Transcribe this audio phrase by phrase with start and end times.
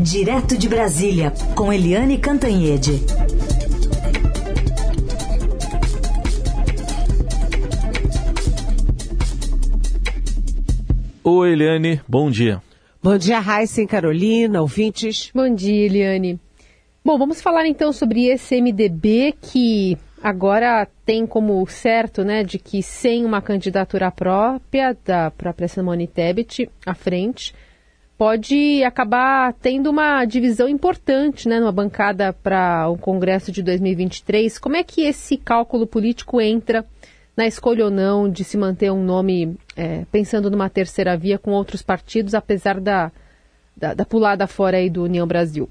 [0.00, 3.00] Direto de Brasília, com Eliane Cantanhede.
[11.22, 12.60] Oi, Eliane, bom dia.
[13.02, 15.30] Bom dia, Raíssa e Carolina, ouvintes.
[15.34, 16.40] Bom dia, Eliane.
[17.04, 22.82] Bom, vamos falar então sobre esse MDB que agora tem como certo, né, de que
[22.82, 27.54] sem uma candidatura própria da própria Simone Tebet à frente,
[28.16, 34.58] pode acabar tendo uma divisão importante, né, numa bancada para o Congresso de 2023.
[34.58, 36.84] Como é que esse cálculo político entra
[37.36, 41.50] na escolha ou não de se manter um nome é, pensando numa terceira via com
[41.50, 43.10] outros partidos, apesar da,
[43.76, 45.68] da, da pulada fora aí do União Brasil?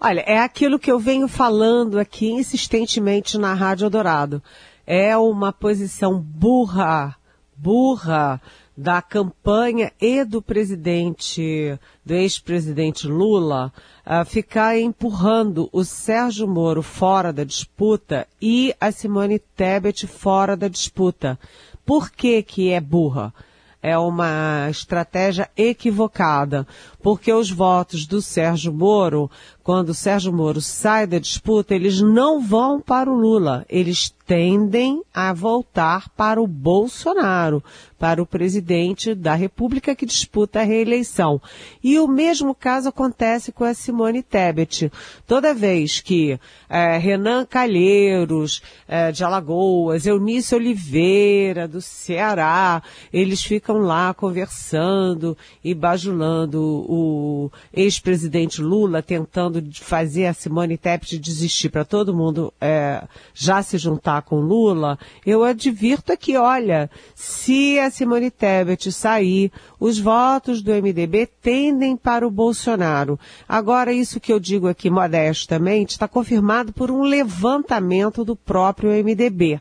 [0.00, 4.42] Olha, é aquilo que eu venho falando aqui insistentemente na Rádio Dourado.
[4.86, 7.16] É uma posição burra,
[7.56, 8.40] burra
[8.80, 13.72] da campanha e do presidente, do ex-presidente Lula,
[14.06, 20.68] a ficar empurrando o Sérgio Moro fora da disputa e a Simone Tebet fora da
[20.68, 21.36] disputa.
[21.84, 23.34] Por que que é burra?
[23.80, 26.66] é uma estratégia equivocada,
[27.02, 29.30] porque os votos do Sérgio Moro,
[29.62, 35.02] quando o Sérgio Moro sai da disputa, eles não vão para o Lula, eles tendem
[35.12, 37.64] a voltar para o Bolsonaro,
[37.98, 41.40] para o presidente da República que disputa a reeleição.
[41.82, 44.92] E o mesmo caso acontece com a Simone Tebet.
[45.26, 46.38] Toda vez que
[46.68, 55.74] é, Renan Calheiros, é, de Alagoas, Eunice Oliveira, do Ceará, eles ficam lá conversando e
[55.74, 63.62] bajulando o ex-presidente Lula, tentando fazer a Simone Tebet desistir para todo mundo é, já
[63.62, 70.62] se juntar com Lula, eu advirto aqui, olha, se a Simone Tebet sair, os votos
[70.62, 73.20] do MDB tendem para o Bolsonaro.
[73.46, 79.60] Agora, isso que eu digo aqui modestamente está confirmado por um levantamento do próprio MDB.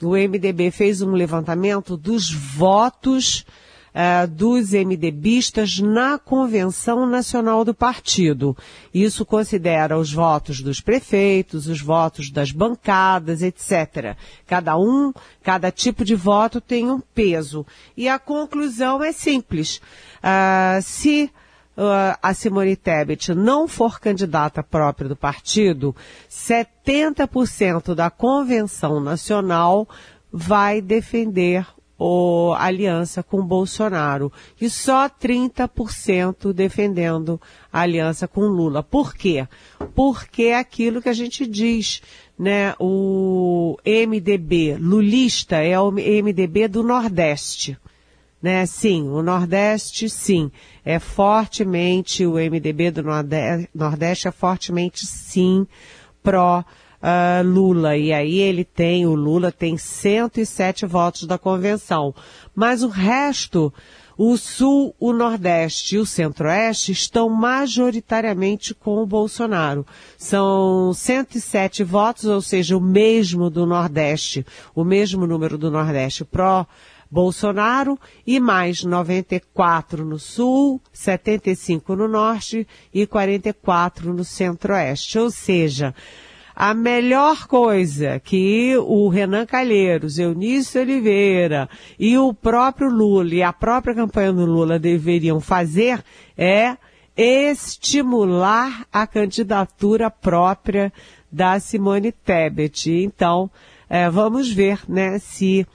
[0.00, 3.44] O MDB fez um levantamento dos votos
[3.94, 8.56] uh, dos MDBistas na Convenção Nacional do Partido.
[8.92, 14.16] Isso considera os votos dos prefeitos, os votos das bancadas, etc.
[14.46, 15.12] Cada um,
[15.42, 17.64] cada tipo de voto tem um peso.
[17.96, 19.80] E a conclusão é simples.
[20.18, 21.30] Uh, se
[21.76, 25.94] uh, a Simone Tebet não for candidata própria do partido,
[26.28, 29.88] 70% da convenção nacional
[30.32, 31.64] vai defender
[31.98, 37.40] o, aliança com Bolsonaro e só 30% defendendo
[37.72, 38.82] a aliança com Lula.
[38.82, 39.46] Por quê?
[39.94, 42.02] Porque é aquilo que a gente diz,
[42.38, 42.74] né?
[42.78, 47.78] O MDB lulista é o MDB do Nordeste.
[48.42, 48.66] Né?
[48.66, 50.50] Sim, o Nordeste, sim,
[50.84, 53.02] é fortemente, o MDB do
[53.74, 55.66] Nordeste é fortemente, sim,
[56.22, 56.62] pró
[57.04, 57.96] uh, Lula.
[57.96, 62.14] E aí ele tem, o Lula tem 107 votos da convenção.
[62.54, 63.72] Mas o resto,
[64.16, 69.86] o Sul, o Nordeste e o Centro-Oeste estão majoritariamente com o Bolsonaro.
[70.16, 76.66] São 107 votos, ou seja, o mesmo do Nordeste, o mesmo número do Nordeste pró
[77.10, 85.18] Bolsonaro e mais 94 no Sul, 75 no Norte e 44 no Centro-Oeste.
[85.20, 85.94] Ou seja,
[86.54, 93.52] a melhor coisa que o Renan Calheiros, Eunício Oliveira e o próprio Lula e a
[93.52, 96.02] própria campanha do Lula deveriam fazer
[96.36, 96.76] é
[97.16, 100.92] estimular a candidatura própria
[101.30, 102.90] da Simone Tebet.
[102.90, 103.50] Então,
[103.88, 105.66] é, vamos ver, né, se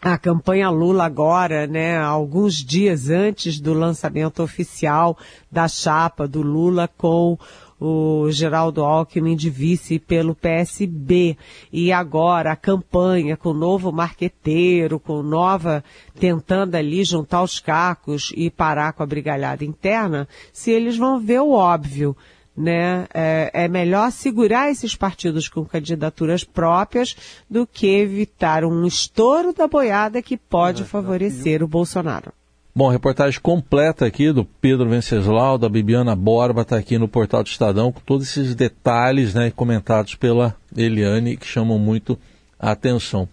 [0.00, 5.16] a campanha Lula agora, né, alguns dias antes do lançamento oficial
[5.50, 7.38] da chapa do Lula com
[7.82, 11.36] o Geraldo Alckmin de vice pelo PSB.
[11.72, 15.82] E agora a campanha com o novo marqueteiro, com nova,
[16.18, 21.40] tentando ali juntar os cacos e parar com a brigalhada interna, se eles vão ver
[21.40, 22.16] o óbvio.
[22.54, 23.08] Né?
[23.14, 27.16] É, é melhor segurar esses partidos com candidaturas próprias
[27.48, 32.30] do que evitar um estouro da boiada que pode é, favorecer o Bolsonaro.
[32.74, 37.46] Bom, reportagem completa aqui do Pedro Venceslau, da Bibiana Borba, está aqui no portal do
[37.46, 42.18] Estadão, com todos esses detalhes né, comentados pela Eliane, que chamam muito
[42.58, 43.28] a atenção.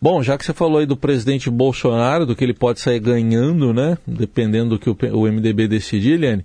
[0.00, 3.74] Bom, já que você falou aí do presidente Bolsonaro, do que ele pode sair ganhando,
[3.74, 3.98] né?
[4.06, 6.44] Dependendo do que o, MDB decidir, Eliane,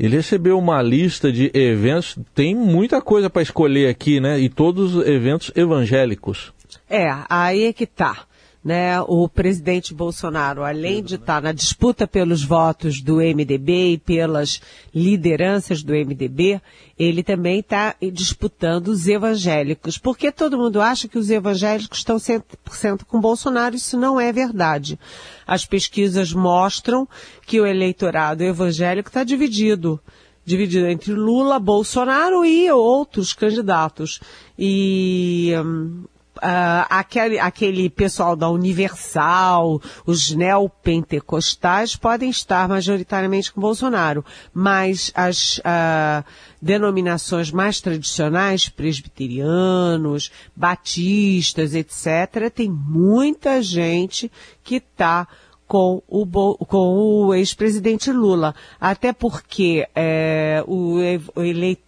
[0.00, 4.40] ele recebeu uma lista de eventos, tem muita coisa para escolher aqui, né?
[4.40, 6.52] E todos eventos evangélicos.
[6.90, 8.26] É, aí é que tá
[8.68, 14.60] né, o presidente Bolsonaro, além de estar na disputa pelos votos do MDB e pelas
[14.94, 16.60] lideranças do MDB,
[16.98, 19.96] ele também está disputando os evangélicos.
[19.96, 23.74] Porque todo mundo acha que os evangélicos estão 100% com Bolsonaro.
[23.74, 25.00] Isso não é verdade.
[25.46, 27.08] As pesquisas mostram
[27.46, 29.98] que o eleitorado evangélico está dividido
[30.44, 34.18] dividido entre Lula, Bolsonaro e outros candidatos.
[34.58, 36.04] E hum,
[36.38, 45.58] uh, aquele, aquele pessoal da Universal, os neopentecostais, podem estar majoritariamente com Bolsonaro, mas as
[45.58, 46.24] uh,
[46.60, 54.30] denominações mais tradicionais, presbiterianos, batistas, etc., tem muita gente
[54.62, 55.28] que está
[55.66, 56.26] com o,
[56.64, 58.54] com o ex-presidente Lula.
[58.80, 60.96] Até porque é, o,
[61.36, 61.87] o eleitor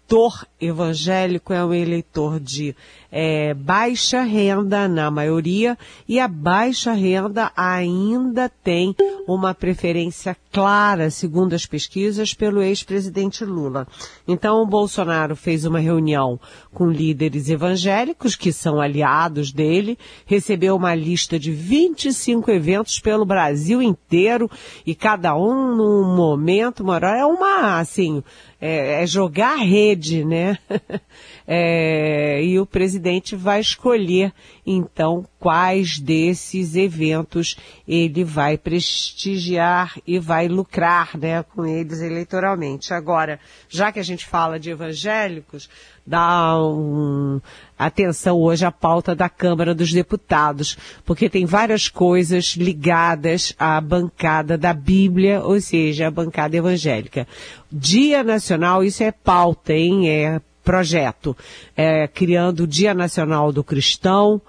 [0.61, 2.75] evangélico é um eleitor de
[3.11, 5.77] é, baixa renda na maioria
[6.09, 8.95] e a baixa renda ainda tem
[9.27, 13.87] uma preferência clara, segundo as pesquisas, pelo ex-presidente Lula.
[14.27, 16.39] Então o Bolsonaro fez uma reunião
[16.73, 23.81] com líderes evangélicos que são aliados dele, recebeu uma lista de 25 eventos pelo Brasil
[23.81, 24.51] inteiro
[24.87, 28.23] e cada um num momento, uma hora, é uma assim,
[28.61, 30.59] é, é jogar a rede, né?
[31.53, 34.33] é, e o presidente vai escolher,
[34.65, 37.57] então, quais desses eventos
[37.89, 42.95] ele vai prestigiar e vai lucrar, né, com eles eleitoralmente.
[42.95, 45.69] Agora, já que a gente fala de evangélicos,
[46.07, 47.41] dá um,
[47.77, 54.57] atenção hoje à pauta da Câmara dos Deputados, porque tem várias coisas ligadas à bancada
[54.57, 57.27] da Bíblia, ou seja, a bancada evangélica.
[57.73, 60.09] Dia Nacional, isso é pauta, hein?
[60.09, 61.37] É projeto,
[61.77, 64.41] é, criando o Dia Nacional do Cristão,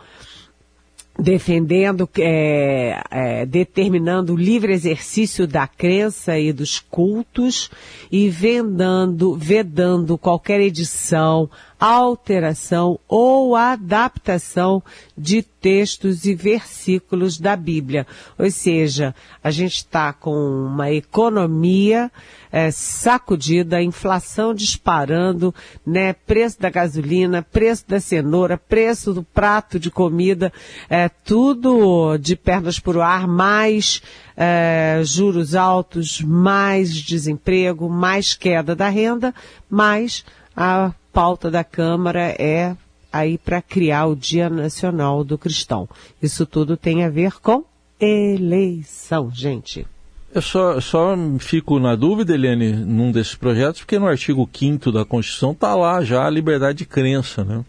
[1.20, 7.70] defendendo, é, é, determinando o livre exercício da crença e dos cultos
[8.12, 11.50] e vendando, vedando qualquer edição,
[11.82, 14.84] alteração ou adaptação
[15.18, 18.06] de textos e versículos da Bíblia.
[18.38, 22.12] Ou seja, a gente está com uma economia
[22.52, 26.14] é, sacudida, inflação disparando, né?
[26.14, 30.54] Preço da gasolina, preço da cenoura, preço do prato de comida,
[30.88, 34.04] é, tudo de pernas por ar, mais
[34.38, 39.34] é, juros altos, mais desemprego, mais queda da renda,
[39.70, 40.24] mais
[40.56, 42.76] a pauta da Câmara é
[43.12, 45.88] aí para criar o Dia Nacional do Cristão.
[46.22, 47.64] Isso tudo tem a ver com
[48.00, 49.86] eleição, gente.
[50.34, 55.04] Eu só, só fico na dúvida, Eliane, num desses projetos, porque no artigo 5 da
[55.04, 57.66] Constituição está lá já a liberdade de crença, né?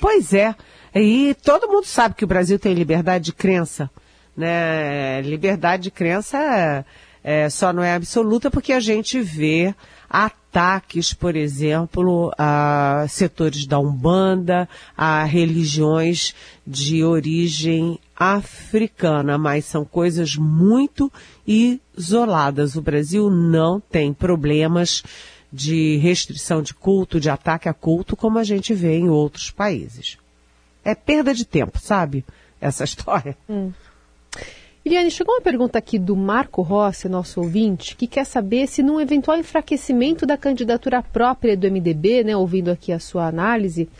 [0.00, 0.54] Pois é.
[0.94, 3.90] E todo mundo sabe que o Brasil tem liberdade de crença.
[4.34, 5.20] Né?
[5.20, 6.86] Liberdade de crença
[7.22, 9.74] é, só não é absoluta porque a gente vê
[10.50, 16.34] ataques, por exemplo, a setores da Umbanda, a religiões
[16.66, 21.10] de origem africana, mas são coisas muito
[21.46, 22.74] isoladas.
[22.74, 25.04] O Brasil não tem problemas
[25.52, 30.18] de restrição de culto, de ataque a culto, como a gente vê em outros países.
[30.84, 32.24] É perda de tempo, sabe?
[32.60, 33.36] Essa história.
[33.48, 33.72] Hum.
[34.82, 38.98] Iliane, chegou uma pergunta aqui do Marco Rossi, nosso ouvinte, que quer saber se num
[38.98, 43.90] eventual enfraquecimento da candidatura própria do MDB, né, ouvindo aqui a sua análise,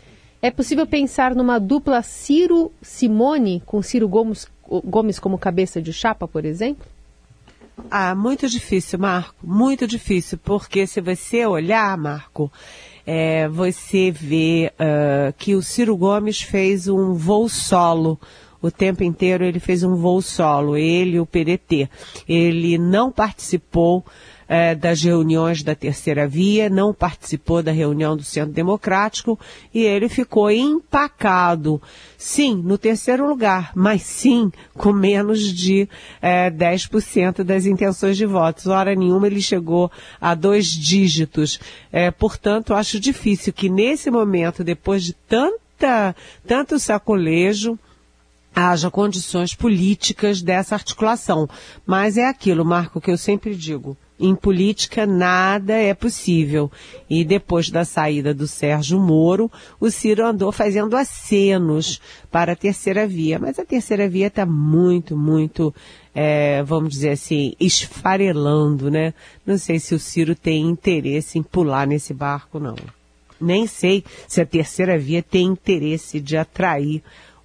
[0.41, 6.45] é possível pensar numa dupla Ciro-Simone com Ciro Gomes, Gomes como cabeça de chapa, por
[6.45, 6.87] exemplo?
[7.89, 12.51] Ah, muito difícil, Marco, muito difícil, porque se você olhar, Marco,
[13.05, 18.19] é, você vê uh, que o Ciro Gomes fez um voo solo
[18.61, 21.89] o tempo inteiro ele fez um voo solo, ele e o PDT.
[22.27, 24.05] Ele não participou
[24.51, 29.39] é, das reuniões da terceira via, não participou da reunião do Centro Democrático
[29.73, 31.81] e ele ficou empacado.
[32.17, 35.87] Sim, no terceiro lugar, mas sim com menos de
[36.21, 38.67] é, 10% das intenções de votos.
[38.67, 39.89] Hora nenhuma ele chegou
[40.19, 41.57] a dois dígitos.
[41.89, 46.13] É, portanto, acho difícil que nesse momento, depois de tanta,
[46.45, 47.79] tanto sacolejo,
[48.55, 51.47] haja condições políticas dessa articulação.
[51.85, 53.97] Mas é aquilo, Marco, que eu sempre digo.
[54.19, 56.71] Em política nada é possível.
[57.09, 63.07] E depois da saída do Sérgio Moro, o Ciro andou fazendo acenos para a terceira
[63.07, 63.39] via.
[63.39, 65.73] Mas a terceira via está muito, muito,
[66.13, 69.13] é, vamos dizer assim, esfarelando, né?
[69.43, 72.75] Não sei se o Ciro tem interesse em pular nesse barco, não.
[73.39, 77.01] Nem sei se a terceira via tem interesse de atrair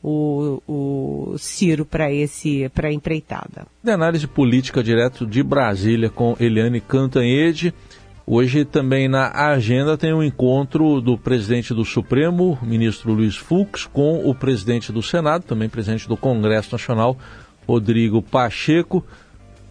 [0.09, 3.67] o, o Ciro para esse para empreitada.
[3.83, 7.75] De análise política direto de Brasília com Eliane Cantanhede.
[8.25, 14.29] Hoje também na agenda tem um encontro do presidente do Supremo, ministro Luiz Fux, com
[14.29, 17.17] o presidente do Senado, também presidente do Congresso Nacional,
[17.67, 19.05] Rodrigo Pacheco.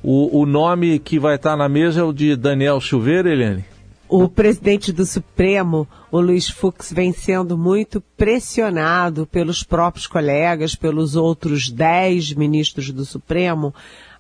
[0.04, 3.64] O, o nome que vai estar na mesa é o de Daniel Silveira, Eliane?
[4.08, 11.16] O presidente do Supremo, o Luiz Fux, vem sendo muito pressionado pelos próprios colegas, pelos
[11.16, 13.74] outros dez ministros do Supremo,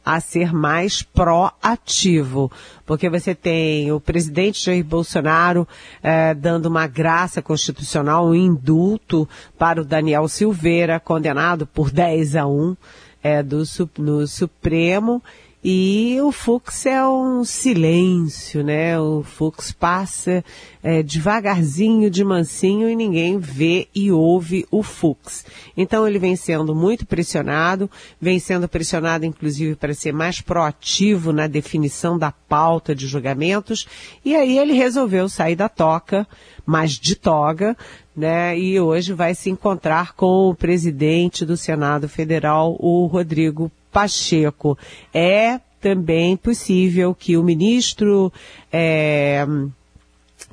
[0.04, 2.52] a ser mais proativo.
[2.84, 5.68] Porque você tem o presidente Jair Bolsonaro
[6.02, 12.48] eh, dando uma graça constitucional, um indulto para o Daniel Silveira, condenado por 10 a
[12.48, 12.76] 1
[13.24, 13.64] eh, do,
[14.00, 15.22] no Supremo.
[15.68, 19.00] E o Fux é um silêncio, né?
[19.00, 20.46] O Fux passa
[20.84, 25.44] é, devagarzinho, de mansinho e ninguém vê e ouve o Fux.
[25.76, 27.90] Então ele vem sendo muito pressionado,
[28.22, 33.88] vem sendo pressionado inclusive para ser mais proativo na definição da pauta de julgamentos
[34.24, 36.28] e aí ele resolveu sair da toca,
[36.64, 37.76] mas de toga,
[38.16, 38.56] né?
[38.56, 44.78] E hoje vai se encontrar com o presidente do Senado Federal, o Rodrigo Pacheco.
[45.14, 48.34] É também possível que o ministro
[48.70, 49.48] é,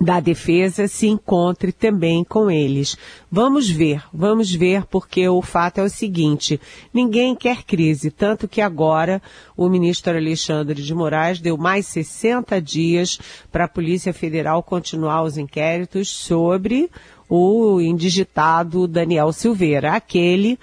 [0.00, 2.96] da Defesa se encontre também com eles.
[3.28, 6.60] Vamos ver, vamos ver, porque o fato é o seguinte:
[6.94, 9.20] ninguém quer crise, tanto que agora
[9.56, 13.18] o ministro Alexandre de Moraes deu mais 60 dias
[13.50, 16.88] para a Polícia Federal continuar os inquéritos sobre
[17.28, 20.58] o indigitado Daniel Silveira, aquele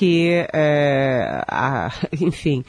[0.00, 2.64] que, é, a, enfim,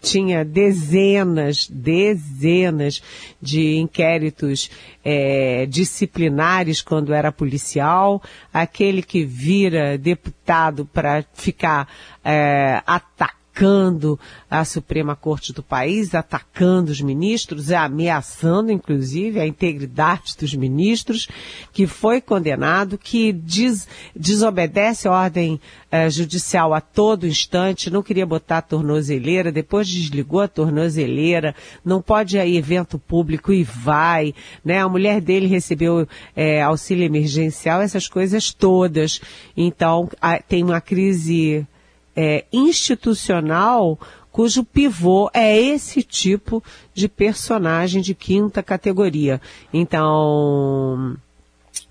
[0.00, 3.00] tinha dezenas, dezenas
[3.40, 4.68] de inquéritos
[5.04, 8.20] é, disciplinares quando era policial,
[8.52, 11.86] aquele que vira deputado para ficar
[12.24, 14.18] é, atacando atacando
[14.50, 21.28] a Suprema Corte do país, atacando os ministros, ameaçando inclusive a integridade dos ministros,
[21.72, 28.26] que foi condenado, que des, desobedece a ordem eh, judicial a todo instante, não queria
[28.26, 31.54] botar a tornozeleira, depois desligou a tornozeleira,
[31.84, 34.80] não pode ir a evento público e vai, né?
[34.80, 39.20] A mulher dele recebeu eh, auxílio emergencial, essas coisas todas.
[39.56, 41.66] Então, a, tem uma crise
[42.16, 43.98] é, institucional
[44.30, 46.64] cujo pivô é esse tipo
[46.94, 49.40] de personagem de quinta categoria.
[49.72, 51.16] Então,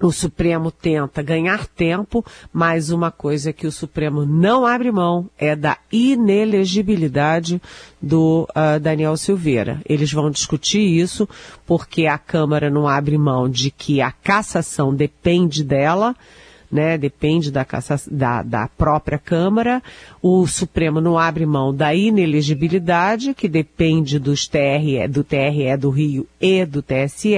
[0.02, 5.56] o Supremo tenta ganhar tempo, mas uma coisa que o Supremo não abre mão é
[5.56, 7.62] da inelegibilidade
[8.02, 9.80] do uh, Daniel Silveira.
[9.86, 11.30] Eles vão discutir isso
[11.66, 16.16] porque a Câmara não abre mão de que a cassação depende dela
[16.72, 16.98] né?
[16.98, 17.66] Depende da,
[18.10, 19.82] da, da própria Câmara.
[20.22, 26.28] O Supremo não abre mão da inelegibilidade, que depende dos TRE, do TRE do Rio
[26.40, 27.38] e do TSE.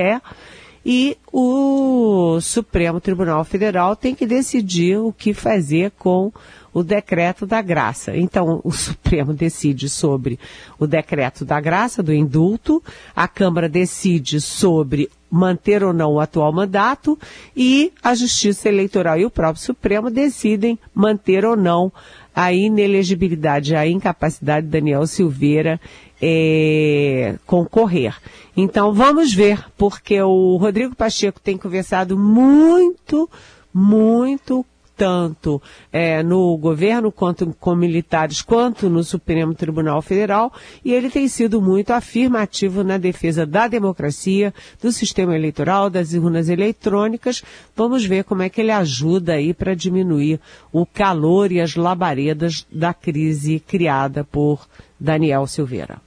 [0.85, 6.31] E o Supremo Tribunal Federal tem que decidir o que fazer com
[6.73, 8.17] o decreto da graça.
[8.17, 10.39] Então, o Supremo decide sobre
[10.79, 12.83] o decreto da graça, do indulto,
[13.15, 17.17] a Câmara decide sobre manter ou não o atual mandato
[17.57, 21.91] e a Justiça Eleitoral e o próprio Supremo decidem manter ou não
[22.35, 25.81] a inelegibilidade, a incapacidade de Daniel Silveira
[26.21, 28.15] é, concorrer.
[28.55, 33.27] Então vamos ver, porque o Rodrigo Pacheco tem conversado muito,
[33.73, 34.63] muito
[35.03, 41.27] tanto é, no governo quanto com militares, quanto no Supremo Tribunal Federal, e ele tem
[41.27, 47.43] sido muito afirmativo na defesa da democracia, do sistema eleitoral, das urnas eletrônicas.
[47.75, 50.39] Vamos ver como é que ele ajuda aí para diminuir
[50.72, 54.65] o calor e as labaredas da crise criada por
[54.98, 55.98] Daniel Silveira.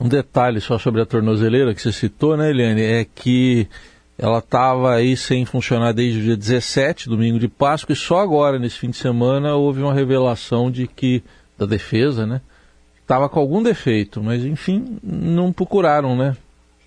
[0.00, 3.68] Um detalhe só sobre a tornozeleira que você citou, né, Eliane, é que
[4.18, 8.58] ela estava aí sem funcionar desde o dia 17, domingo de Páscoa, e só agora,
[8.58, 11.22] nesse fim de semana, houve uma revelação de que,
[11.58, 12.40] da defesa, né?
[13.00, 16.36] Estava com algum defeito, mas enfim, não procuraram, né?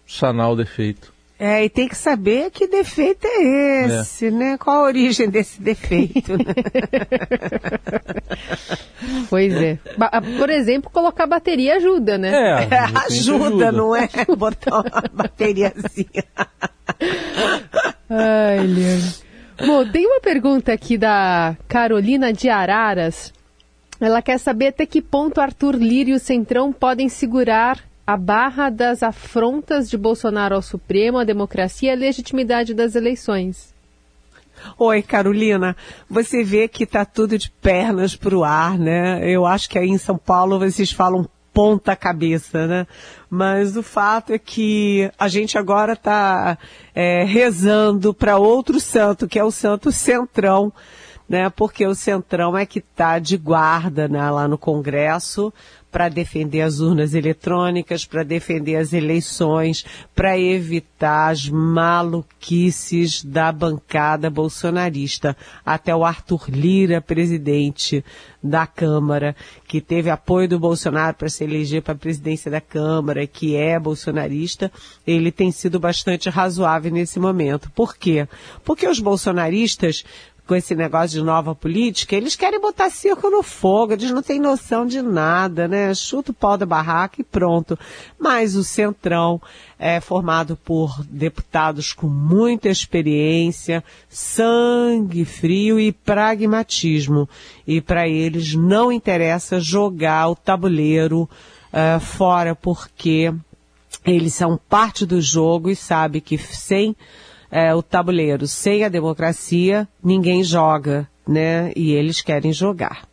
[0.07, 1.13] Sanar o defeito.
[1.37, 4.31] É, e tem que saber que defeito é esse, é.
[4.31, 4.57] né?
[4.57, 6.37] Qual a origem desse defeito?
[6.37, 6.43] Né?
[9.29, 9.77] pois é.
[10.37, 12.29] Por exemplo, colocar bateria ajuda, né?
[12.29, 12.67] É,
[13.07, 14.09] ajuda, ajuda, não é?
[14.37, 16.25] Botar uma bateriazinha.
[18.09, 19.13] Ai, Liane.
[19.65, 23.33] Bom, tem uma pergunta aqui da Carolina de Araras.
[23.99, 28.69] Ela quer saber até que ponto Arthur Lira e o Centrão podem segurar a barra
[28.69, 33.73] das afrontas de Bolsonaro ao Supremo, à democracia e à legitimidade das eleições.
[34.77, 35.75] Oi, Carolina.
[36.09, 39.21] Você vê que tá tudo de pernas pro ar, né?
[39.29, 42.87] Eu acho que aí em São Paulo vocês falam ponta cabeça, né?
[43.29, 46.57] Mas o fato é que a gente agora está
[46.95, 50.73] é, rezando para outro santo, que é o santo Centrão,
[51.29, 51.49] né?
[51.51, 55.53] Porque o Centrão é que está de guarda né, lá no Congresso
[55.91, 59.83] para defender as urnas eletrônicas, para defender as eleições,
[60.15, 65.35] para evitar as maluquices da bancada bolsonarista.
[65.65, 68.03] Até o Arthur Lira, presidente
[68.41, 69.35] da Câmara,
[69.67, 73.79] que teve apoio do Bolsonaro para se eleger para a presidência da Câmara, que é
[73.79, 74.71] bolsonarista,
[75.05, 77.69] ele tem sido bastante razoável nesse momento.
[77.71, 78.27] Por quê?
[78.63, 80.05] Porque os bolsonaristas
[80.49, 84.39] com esse negócio de nova política, eles querem botar circo no fogo, eles não têm
[84.39, 85.93] noção de nada, né?
[85.93, 87.77] Chuta o pau da barraca e pronto.
[88.17, 89.39] Mas o Centrão
[89.77, 97.29] é formado por deputados com muita experiência, sangue frio e pragmatismo.
[97.67, 101.29] E para eles não interessa jogar o tabuleiro
[101.71, 103.31] uh, fora, porque
[104.03, 106.95] eles são parte do jogo e sabe que sem
[107.51, 111.71] é, o tabuleiro sem a democracia, ninguém joga, né?
[111.75, 113.07] E eles querem jogar.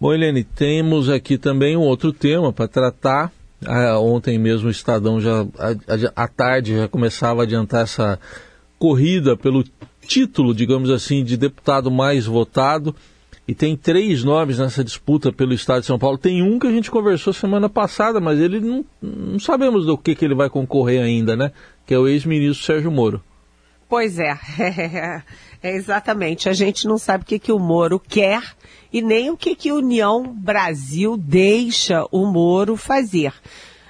[0.00, 3.32] Bom, Helene, temos aqui também um outro tema para tratar.
[3.66, 5.44] Ah, ontem mesmo o Estadão já
[6.14, 8.20] à tarde já começava a adiantar essa
[8.78, 9.64] corrida pelo
[10.06, 12.94] título, digamos assim, de deputado mais votado.
[13.48, 16.18] E tem três nomes nessa disputa pelo Estado de São Paulo.
[16.18, 20.14] Tem um que a gente conversou semana passada, mas ele não, não sabemos do que,
[20.14, 21.50] que ele vai concorrer ainda, né?
[21.86, 23.22] Que é o ex-ministro Sérgio Moro.
[23.88, 24.38] Pois é.
[25.62, 26.46] é, exatamente.
[26.46, 28.42] A gente não sabe o que, que o Moro quer
[28.92, 33.32] e nem o que, que a União Brasil deixa o Moro fazer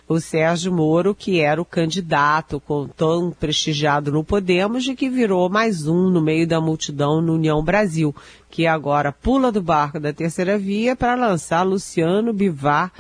[0.09, 5.51] o Sérgio Moro, que era o candidato com, tão prestigiado no Podemos e que virou
[5.51, 8.17] mais um no meio da multidão no União Brasil,
[8.49, 12.91] que agora pula do barco da terceira via para lançar Luciano Bivar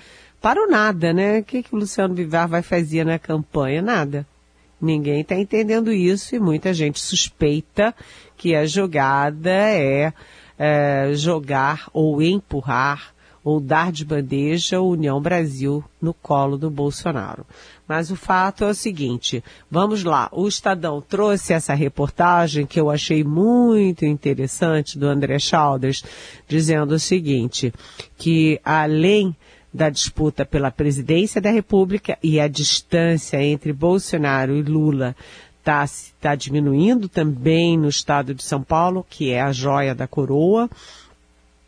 [0.40, 1.38] para o nada, né?
[1.38, 3.80] O que, que o Luciano Bivar vai fazer na campanha?
[3.80, 4.26] Nada.
[4.80, 7.94] Ninguém está entendendo isso e muita gente suspeita
[8.36, 10.12] que a jogada é,
[10.58, 13.12] é jogar ou empurrar
[13.48, 17.46] ou dar de bandeja a União Brasil no colo do Bolsonaro.
[17.88, 22.90] Mas o fato é o seguinte, vamos lá, o Estadão trouxe essa reportagem que eu
[22.90, 26.04] achei muito interessante do André Chalders,
[26.46, 27.72] dizendo o seguinte,
[28.18, 29.34] que além
[29.72, 35.16] da disputa pela presidência da República e a distância entre Bolsonaro e Lula
[35.58, 35.86] está
[36.20, 40.68] tá diminuindo também no estado de São Paulo, que é a joia da coroa,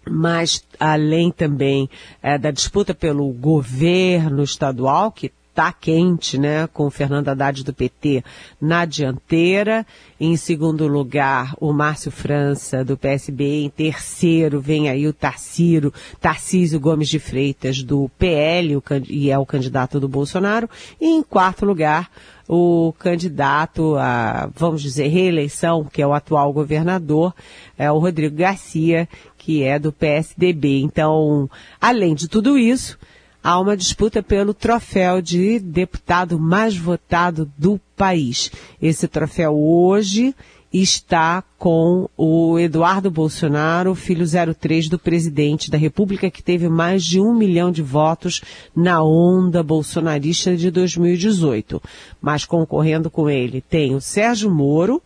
[0.09, 1.89] mas além também
[2.23, 7.75] é, da disputa pelo governo estadual, que está quente, né, com o Fernando Haddad do
[7.75, 8.25] PT
[8.61, 9.87] na dianteira.
[10.19, 13.65] Em segundo lugar, o Márcio França do PSB.
[13.65, 19.45] Em terceiro, vem aí o Tarcísio, Tarcísio Gomes de Freitas do PL, e é o
[19.45, 20.69] candidato do Bolsonaro.
[21.01, 22.11] E em quarto lugar,
[22.53, 27.33] o candidato a, vamos dizer, reeleição, que é o atual governador,
[27.79, 29.09] é o Rodrigo Garcia,
[29.39, 30.81] que é do PSDB.
[30.81, 31.49] Então,
[31.81, 32.99] além de tudo isso,
[33.41, 38.51] há uma disputa pelo troféu de deputado mais votado do país.
[38.83, 40.35] Esse troféu hoje
[40.73, 47.21] está com o Eduardo Bolsonaro, filho 03 do presidente da República, que teve mais de
[47.21, 48.41] um milhão de votos
[48.75, 51.83] na onda bolsonarista de 2018.
[52.21, 55.03] Mas concorrendo com ele tem o Sérgio Moro,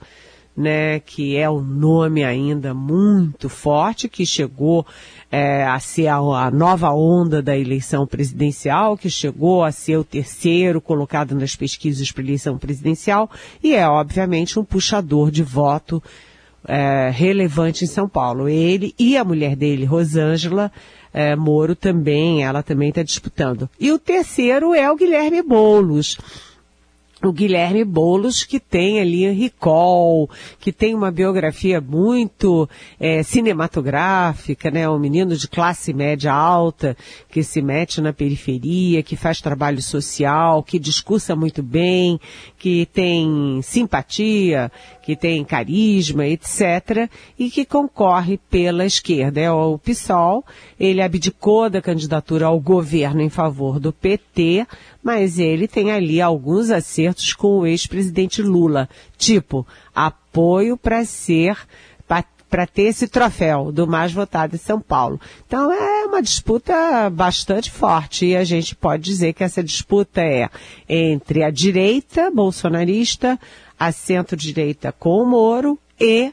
[0.56, 4.86] né, que é um nome ainda muito forte, que chegou
[5.30, 10.04] é, a ser a, a, nova onda da eleição presidencial, que chegou a ser o
[10.04, 13.28] terceiro colocado nas pesquisas para eleição presidencial,
[13.62, 16.02] e é obviamente um puxador de voto
[16.66, 18.48] é, relevante em São Paulo.
[18.48, 20.70] Ele e a mulher dele, Rosângela
[21.12, 23.68] é, Moro, também, ela também está disputando.
[23.78, 26.16] E o terceiro é o Guilherme Boulos
[27.26, 34.88] o Guilherme Bolos, que tem ali recall, que tem uma biografia muito é, cinematográfica, né?
[34.88, 36.96] Um menino de classe média alta,
[37.30, 42.18] que se mete na periferia, que faz trabalho social, que discursa muito bem,
[42.58, 44.70] que tem simpatia,
[45.02, 49.40] que tem carisma, etc., e que concorre pela esquerda.
[49.40, 50.44] É o PSOL,
[50.80, 54.66] ele abdicou da candidatura ao governo em favor do PT,
[55.02, 61.56] mas ele tem ali alguns acertos com o ex-presidente Lula, tipo apoio para ser
[62.54, 65.20] para ter esse troféu do mais votado em São Paulo.
[65.44, 70.48] Então é uma disputa bastante forte e a gente pode dizer que essa disputa é
[70.88, 73.40] entre a direita bolsonarista,
[73.76, 76.32] a centro-direita com o Moro e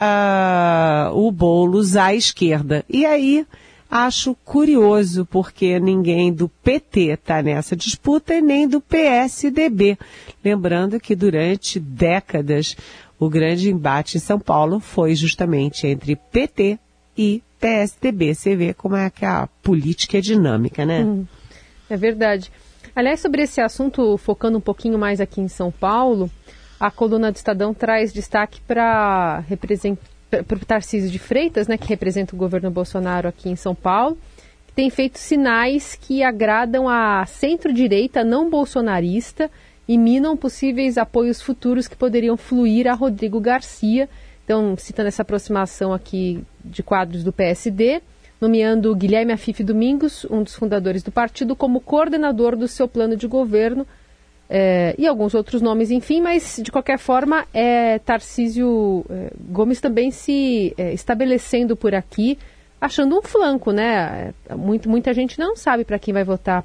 [0.00, 2.82] uh, o Boulos à esquerda.
[2.88, 3.46] E aí
[3.90, 9.98] acho curioso, porque ninguém do PT está nessa disputa e nem do PSDB.
[10.44, 12.76] Lembrando que durante décadas
[13.18, 16.78] o grande embate em São Paulo foi justamente entre PT
[17.16, 18.34] e PSDB.
[18.34, 21.02] Você vê como é que a política é dinâmica, né?
[21.02, 21.26] Hum,
[21.90, 22.52] é verdade.
[22.94, 26.30] Aliás, sobre esse assunto, focando um pouquinho mais aqui em São Paulo,
[26.78, 29.40] a coluna do Estadão traz destaque para
[30.30, 34.18] o Tarcísio de Freitas, né, que representa o governo Bolsonaro aqui em São Paulo,
[34.66, 39.50] que tem feito sinais que agradam a centro-direita não bolsonarista
[39.88, 44.08] e minam possíveis apoios futuros que poderiam fluir a Rodrigo Garcia.
[44.44, 48.02] Então, citando essa aproximação aqui de quadros do PSD,
[48.40, 53.26] nomeando Guilherme Afife Domingos, um dos fundadores do partido, como coordenador do seu plano de
[53.26, 53.86] governo,
[54.50, 60.10] é, e alguns outros nomes, enfim, mas de qualquer forma, é, Tarcísio é, Gomes também
[60.10, 62.38] se é, estabelecendo por aqui,
[62.80, 64.32] achando um flanco, né?
[64.48, 66.64] É, muito, muita gente não sabe para quem vai votar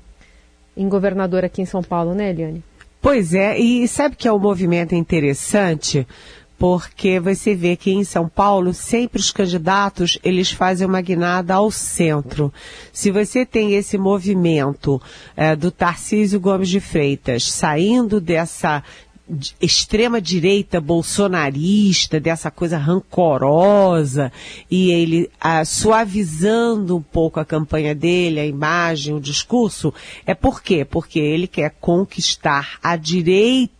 [0.78, 2.64] em governador aqui em São Paulo, né, Eliane?
[3.02, 6.08] Pois é, e sabe que é um movimento interessante?
[6.64, 11.70] Porque você vê que em São Paulo sempre os candidatos eles fazem uma guinada ao
[11.70, 12.54] centro.
[12.94, 15.02] Se você tem esse movimento
[15.36, 18.82] é, do Tarcísio Gomes de Freitas saindo dessa
[19.60, 24.32] extrema direita bolsonarista, dessa coisa rancorosa,
[24.72, 29.94] e ele ah, suavizando um pouco a campanha dele, a imagem, o discurso,
[30.26, 30.86] é por quê?
[30.86, 33.74] Porque ele quer conquistar a direita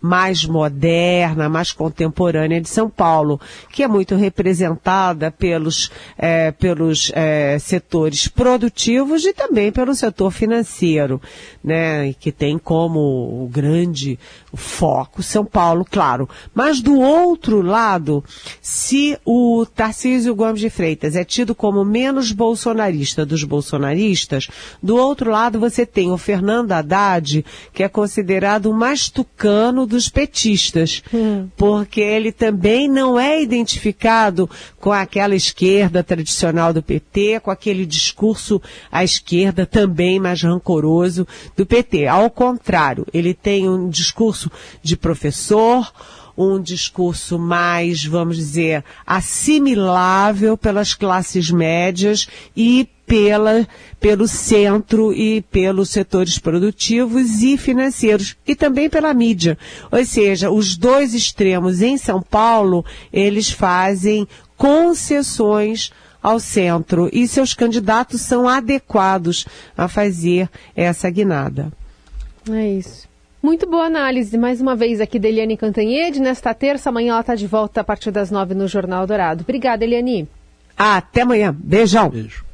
[0.00, 3.40] mais moderna, mais contemporânea de São Paulo,
[3.72, 11.20] que é muito representada pelos, é, pelos é, setores produtivos e também pelo setor financeiro,
[11.62, 13.00] né, que tem como
[13.44, 14.18] o grande
[14.54, 16.28] foco São Paulo, claro.
[16.54, 18.24] Mas do outro lado,
[18.60, 24.48] se o Tarcísio Gomes de Freitas é tido como menos bolsonarista dos bolsonaristas,
[24.82, 30.08] do outro lado você tem o Fernando Haddad, que é considerado o mais tucano dos
[30.08, 31.48] petistas, hum.
[31.56, 38.62] porque ele também não é identificado com aquela esquerda tradicional do PT, com aquele discurso
[38.92, 41.26] à esquerda também mais rancoroso
[41.56, 42.06] do PT.
[42.06, 44.48] Ao contrário, ele tem um discurso
[44.84, 45.92] de professor,
[46.36, 53.66] um discurso mais, vamos dizer, assimilável pelas classes médias e pela,
[53.98, 59.56] pelo centro e pelos setores produtivos e financeiros e também pela mídia.
[59.90, 65.90] Ou seja, os dois extremos em São Paulo, eles fazem concessões
[66.22, 71.72] ao centro e seus candidatos são adequados a fazer essa guinada.
[72.50, 73.08] É isso.
[73.40, 76.20] Muito boa análise, mais uma vez aqui da Eliane Cantanhede.
[76.20, 79.42] Nesta terça, amanhã ela está de volta a partir das nove no Jornal Dourado.
[79.42, 80.28] Obrigada, Eliane.
[80.76, 81.54] Até amanhã.
[81.56, 82.10] Beijão.
[82.10, 82.47] Beijo.